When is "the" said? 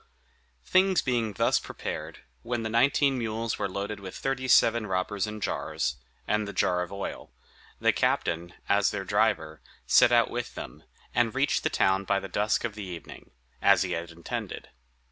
2.63-2.71, 6.47-6.53, 7.79-7.93, 11.61-11.69, 12.19-12.27, 12.73-12.81